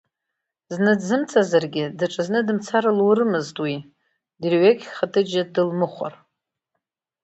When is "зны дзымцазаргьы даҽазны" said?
0.73-2.39